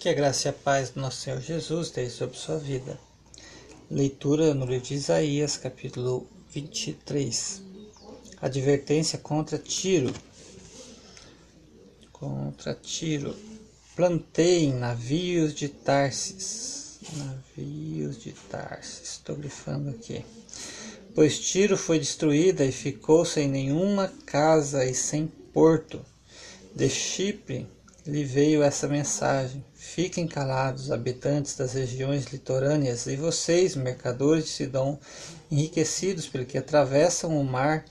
Que 0.00 0.08
a 0.08 0.14
graça 0.14 0.48
e 0.48 0.50
a 0.50 0.52
paz 0.54 0.88
do 0.88 0.98
nosso 1.02 1.20
Senhor 1.20 1.42
Jesus 1.42 1.88
esteja 1.88 2.10
sobre 2.10 2.38
sua 2.38 2.56
vida. 2.56 2.98
Leitura 3.90 4.54
no 4.54 4.64
livro 4.64 4.86
de 4.86 4.94
Isaías, 4.94 5.58
capítulo 5.58 6.26
23. 6.48 7.60
Advertência 8.40 9.18
contra 9.18 9.58
Tiro. 9.58 10.10
Contra 12.10 12.74
Tiro. 12.74 13.36
Plantei 13.94 14.72
navios 14.72 15.52
de 15.52 15.68
Tarsis. 15.68 17.00
Navios 17.18 18.22
de 18.22 18.32
Tarsis. 18.32 19.02
Estou 19.02 19.36
grifando 19.36 19.90
aqui. 19.90 20.24
Pois 21.14 21.38
Tiro 21.38 21.76
foi 21.76 21.98
destruída 21.98 22.64
e 22.64 22.72
ficou 22.72 23.26
sem 23.26 23.46
nenhuma 23.46 24.10
casa 24.24 24.82
e 24.82 24.94
sem 24.94 25.26
porto. 25.52 26.02
De 26.74 26.88
Chipre 26.88 27.68
lhe 28.06 28.24
veio 28.24 28.62
essa 28.62 28.88
mensagem: 28.88 29.64
Fiquem 29.74 30.26
calados, 30.26 30.90
habitantes 30.90 31.56
das 31.56 31.74
regiões 31.74 32.26
litorâneas, 32.26 33.06
e 33.06 33.16
vocês, 33.16 33.76
mercadores 33.76 34.44
de 34.44 34.50
Sidom, 34.50 34.98
enriquecidos 35.50 36.26
pelo 36.26 36.46
que 36.46 36.58
atravessam 36.58 37.38
o 37.38 37.44
mar 37.44 37.84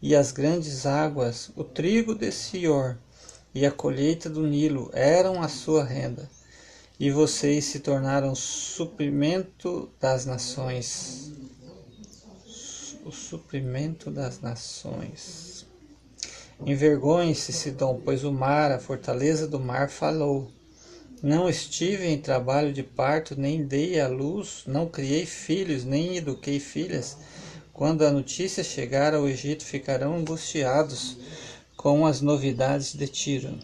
e 0.00 0.16
as 0.16 0.32
grandes 0.32 0.84
águas, 0.84 1.50
o 1.54 1.62
trigo 1.62 2.14
de 2.14 2.32
Sior 2.32 2.98
e 3.54 3.64
a 3.64 3.70
colheita 3.70 4.28
do 4.28 4.46
Nilo 4.46 4.90
eram 4.92 5.42
a 5.42 5.48
sua 5.48 5.84
renda, 5.84 6.28
e 6.98 7.10
vocês 7.10 7.66
se 7.66 7.80
tornaram 7.80 8.34
suprimento 8.34 9.90
das 10.00 10.24
nações. 10.24 11.32
O 13.04 13.10
suprimento 13.10 14.10
das 14.10 14.40
nações. 14.40 15.66
Envergonhe-se, 16.64 17.52
Sidom, 17.52 18.00
pois 18.04 18.24
o 18.24 18.32
mar, 18.32 18.70
a 18.70 18.78
fortaleza 18.78 19.48
do 19.48 19.58
mar, 19.58 19.88
falou. 19.88 20.50
Não 21.22 21.48
estive 21.48 22.06
em 22.06 22.18
trabalho 22.18 22.72
de 22.72 22.82
parto, 22.82 23.38
nem 23.38 23.64
dei 23.64 24.00
à 24.00 24.08
luz, 24.08 24.64
não 24.66 24.88
criei 24.88 25.24
filhos, 25.24 25.84
nem 25.84 26.16
eduquei 26.16 26.58
filhas. 26.58 27.16
Quando 27.72 28.04
a 28.04 28.10
notícia 28.10 28.64
chegar 28.64 29.14
ao 29.14 29.28
Egito, 29.28 29.64
ficarão 29.64 30.16
angustiados 30.16 31.16
com 31.76 32.06
as 32.06 32.20
novidades 32.20 32.92
de 32.94 33.06
Tiro. 33.06 33.58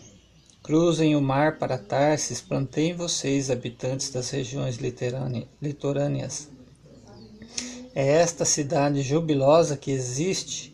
Cruzem 0.63 1.17
o 1.17 1.21
mar 1.21 1.59
para 1.59 1.79
Tarsis, 1.79 2.41
plantem 2.41 2.95
vocês, 2.95 3.51
habitantes 3.51 4.11
das 4.11 4.31
regiões 4.31 4.79
litorâneas. 5.61 6.49
É 7.95 8.07
esta 8.07 8.45
cidade 8.45 9.03
jubilosa 9.03 9.77
que 9.77 9.91
existe 9.91 10.73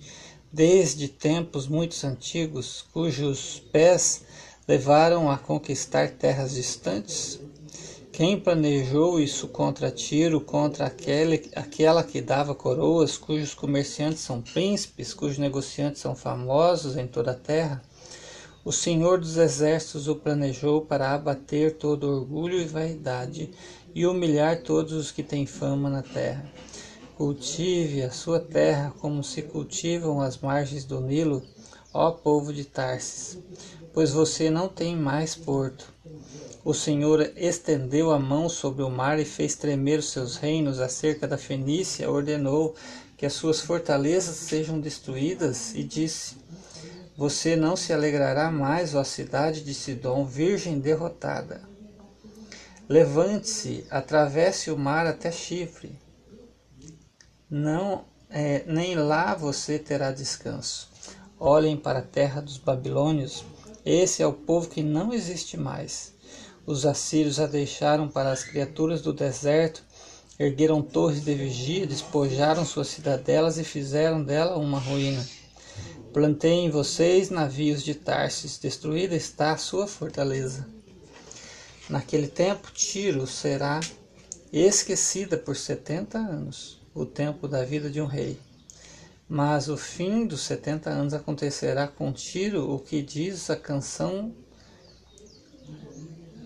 desde 0.55 1.09
tempos 1.09 1.67
muito 1.67 1.97
antigos, 2.07 2.85
cujos 2.93 3.61
pés 3.73 4.23
levaram 4.69 5.29
a 5.29 5.37
conquistar 5.37 6.11
terras 6.11 6.55
distantes? 6.55 7.41
Quem 8.13 8.39
planejou 8.39 9.19
isso 9.19 9.49
contra 9.49 9.91
Tiro, 9.91 10.41
contra 10.41 10.87
aquele, 10.87 11.51
aquela 11.57 12.05
que 12.05 12.21
dava 12.21 12.55
coroas, 12.55 13.19
cujos 13.19 13.53
comerciantes 13.53 14.21
são 14.21 14.41
príncipes, 14.41 15.13
cujos 15.13 15.39
negociantes 15.39 16.01
são 16.01 16.15
famosos 16.15 16.97
em 16.97 17.09
toda 17.09 17.33
a 17.33 17.35
terra? 17.35 17.83
O 18.65 18.71
Senhor 18.71 19.19
dos 19.19 19.37
Exércitos 19.37 20.07
o 20.07 20.15
planejou 20.15 20.83
para 20.83 21.13
abater 21.13 21.79
todo 21.79 22.09
orgulho 22.09 22.61
e 22.61 22.65
vaidade 22.65 23.51
e 23.93 24.07
humilhar 24.07 24.63
todos 24.63 24.93
os 24.93 25.11
que 25.11 25.25
têm 25.25 25.47
fama 25.47 25.91
na 25.91 26.03
terra. 26.03 26.49
Cultive 27.17 28.03
a 28.03 28.11
sua 28.11 28.41
terra 28.41 28.93
como 28.99 29.23
se 29.23 29.41
cultivam 29.41 30.21
as 30.21 30.37
margens 30.39 30.85
do 30.85 31.01
Nilo, 31.01 31.45
ó 31.93 32.11
povo 32.11 32.53
de 32.53 32.65
Tarsis, 32.65 33.39
pois 33.93 34.11
você 34.11 34.51
não 34.51 34.69
tem 34.69 34.97
mais 34.97 35.37
porto. 35.37 35.95
O 36.65 36.75
Senhor 36.75 37.31
estendeu 37.37 38.11
a 38.11 38.19
mão 38.19 38.49
sobre 38.49 38.83
o 38.83 38.91
mar 38.91 39.21
e 39.21 39.25
fez 39.25 39.55
tremer 39.55 40.01
os 40.01 40.11
seus 40.11 40.35
reinos 40.35 40.81
acerca 40.81 41.29
da 41.29 41.39
Fenícia, 41.39 42.11
ordenou 42.11 42.75
que 43.17 43.25
as 43.25 43.35
suas 43.35 43.61
fortalezas 43.61 44.35
sejam 44.35 44.81
destruídas 44.81 45.73
e 45.73 45.85
disse: 45.85 46.37
Você 47.17 47.55
não 47.55 47.77
se 47.77 47.93
alegrará 47.93 48.51
mais, 48.51 48.93
ó 48.93 49.05
cidade 49.05 49.61
de 49.61 49.73
Sidom, 49.73 50.27
virgem 50.27 50.81
derrotada. 50.81 51.61
Levante-se, 52.89 53.87
atravesse 53.89 54.69
o 54.69 54.77
mar 54.77 55.07
até 55.07 55.31
Chifre 55.31 56.03
não 57.55 58.05
é, 58.29 58.65
nem 58.67 58.97
lá 58.97 59.33
você 59.33 59.79
terá 59.79 60.11
descanso. 60.11 60.91
Olhem 61.39 61.77
para 61.77 62.01
a 62.01 62.03
terra 62.03 62.41
dos 62.41 62.59
babilônios, 62.59 63.45
esse 63.87 64.25
é 64.25 64.27
o 64.27 64.33
povo 64.33 64.69
que 64.69 64.83
não 64.83 65.15
existe 65.15 65.57
mais. 65.57 66.13
Os 66.67 66.85
assírios 66.85 67.39
a 67.39 67.47
deixaram 67.47 68.09
para 68.09 68.33
as 68.33 68.43
criaturas 68.43 69.03
do 69.03 69.13
deserto, 69.13 69.85
ergueram 70.37 70.83
torres 70.83 71.25
de 71.25 71.33
vigia, 71.33 71.87
despojaram 71.87 72.65
suas 72.65 72.89
cidadelas 72.89 73.57
e 73.57 73.63
fizeram 73.63 74.21
dela 74.21 74.57
uma 74.57 74.81
ruína. 74.81 75.25
Plantei 76.13 76.55
em 76.55 76.71
vocês 76.71 77.31
navios 77.31 77.85
de 77.85 77.95
Tarsis, 77.95 78.59
destruída 78.59 79.15
está 79.15 79.53
a 79.53 79.59
sua 79.59 79.87
fortaleza. 79.87 80.67
Naquele 81.89 82.27
tempo, 82.27 82.73
Tiro 82.73 83.29
será 83.29 83.79
esquecida 84.53 85.37
por 85.37 85.55
setenta 85.55 86.19
anos 86.19 86.84
o 86.95 87.05
tempo 87.05 87.49
da 87.49 87.65
vida 87.65 87.91
de 87.91 88.01
um 88.01 88.07
rei. 88.07 88.39
Mas 89.29 89.69
o 89.69 89.77
fim 89.77 90.27
dos 90.27 90.43
setenta 90.43 90.91
anos 90.91 91.13
acontecerá 91.13 91.89
com 91.89 92.13
Tiro, 92.13 92.73
o 92.73 92.79
que 92.79 93.03
diz 93.03 93.51
a 93.51 93.57
canção. 93.57 94.33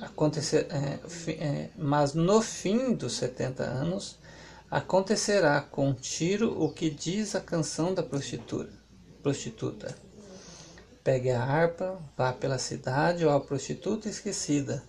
Acontecer, 0.01 0.69
é, 0.71 0.99
é, 1.33 1.71
mas 1.77 2.15
no 2.15 2.41
fim 2.41 2.95
dos 2.95 3.15
setenta 3.15 3.65
anos 3.65 4.17
acontecerá 4.71 5.61
com 5.61 5.93
Tiro 5.93 6.63
o 6.63 6.73
que 6.73 6.89
diz 6.89 7.35
a 7.35 7.41
canção 7.41 7.93
da 7.93 8.03
prostituta. 8.03 8.73
prostituta. 9.23 9.95
Pegue 11.03 11.31
a 11.31 11.43
harpa, 11.43 12.01
vá 12.17 12.33
pela 12.33 12.59
cidade, 12.59 13.27
ó 13.27 13.39
prostituta 13.41 14.09
esquecida. 14.09 14.83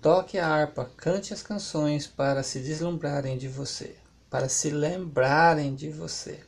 Toque 0.00 0.38
a 0.38 0.48
harpa, 0.48 0.90
cante 0.96 1.34
as 1.34 1.42
canções 1.42 2.06
para 2.06 2.42
se 2.42 2.60
deslumbrarem 2.60 3.36
de 3.36 3.48
você 3.48 3.96
para 4.36 4.50
se 4.50 4.68
lembrarem 4.68 5.74
de 5.74 5.88
você. 5.88 6.40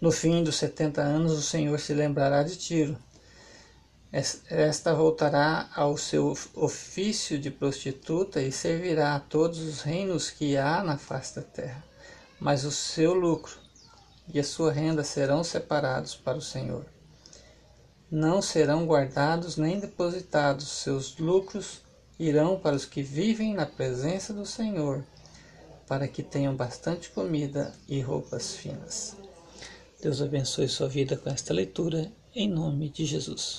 No 0.00 0.12
fim 0.12 0.44
dos 0.44 0.54
setenta 0.54 1.02
anos, 1.02 1.32
o 1.32 1.42
Senhor 1.42 1.80
se 1.80 1.92
lembrará 1.92 2.44
de 2.44 2.54
Tiro. 2.54 2.96
Esta 4.12 4.94
voltará 4.94 5.68
ao 5.74 5.96
seu 5.96 6.32
ofício 6.54 7.40
de 7.40 7.50
prostituta 7.50 8.40
e 8.40 8.52
servirá 8.52 9.16
a 9.16 9.18
todos 9.18 9.58
os 9.58 9.82
reinos 9.82 10.30
que 10.30 10.56
há 10.56 10.80
na 10.84 10.96
face 10.96 11.34
da 11.34 11.42
terra. 11.42 11.82
Mas 12.38 12.62
o 12.62 12.70
seu 12.70 13.14
lucro 13.14 13.58
e 14.32 14.38
a 14.38 14.44
sua 14.44 14.72
renda 14.72 15.02
serão 15.02 15.42
separados 15.42 16.14
para 16.14 16.38
o 16.38 16.40
Senhor. 16.40 16.86
Não 18.08 18.40
serão 18.40 18.86
guardados 18.86 19.56
nem 19.56 19.80
depositados, 19.80 20.68
seus 20.68 21.18
lucros 21.18 21.80
irão 22.16 22.60
para 22.60 22.76
os 22.76 22.84
que 22.84 23.02
vivem 23.02 23.54
na 23.54 23.66
presença 23.66 24.32
do 24.32 24.46
Senhor 24.46 25.04
para 25.88 26.06
que 26.06 26.22
tenham 26.22 26.54
bastante 26.54 27.08
comida 27.10 27.72
e 27.88 28.00
roupas 28.00 28.54
finas. 28.54 29.16
Deus 30.00 30.20
abençoe 30.20 30.68
sua 30.68 30.88
vida 30.88 31.16
com 31.16 31.30
esta 31.30 31.54
leitura, 31.54 32.12
em 32.34 32.48
nome 32.48 32.90
de 32.90 33.04
Jesus. 33.04 33.56